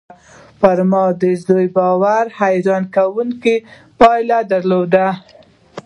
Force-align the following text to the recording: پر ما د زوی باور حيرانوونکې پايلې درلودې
پر 0.59 0.77
ما 0.91 1.03
د 1.21 1.23
زوی 1.45 1.67
باور 1.77 2.25
حيرانوونکې 2.39 3.55
پايلې 3.99 4.39
درلودې 4.51 5.07